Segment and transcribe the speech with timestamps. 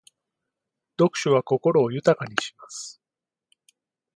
[0.97, 2.99] 読書は心を豊かにします。